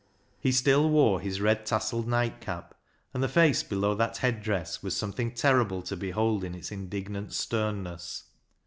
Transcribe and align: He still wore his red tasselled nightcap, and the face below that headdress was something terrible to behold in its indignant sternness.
He 0.39 0.51
still 0.51 0.89
wore 0.89 1.21
his 1.21 1.39
red 1.41 1.63
tasselled 1.63 2.07
nightcap, 2.07 2.73
and 3.13 3.21
the 3.21 3.27
face 3.27 3.61
below 3.61 3.93
that 3.93 4.17
headdress 4.17 4.81
was 4.81 4.97
something 4.97 5.31
terrible 5.31 5.83
to 5.83 5.95
behold 5.95 6.43
in 6.43 6.55
its 6.55 6.71
indignant 6.71 7.33
sternness. 7.33 8.23